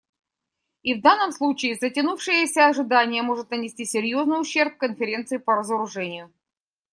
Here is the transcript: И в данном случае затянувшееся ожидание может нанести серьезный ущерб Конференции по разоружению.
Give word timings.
И 0.81 0.95
в 0.95 1.01
данном 1.03 1.31
случае 1.31 1.75
затянувшееся 1.75 2.65
ожидание 2.65 3.21
может 3.21 3.51
нанести 3.51 3.85
серьезный 3.85 4.41
ущерб 4.41 4.77
Конференции 4.79 5.37
по 5.37 5.53
разоружению. 5.57 6.33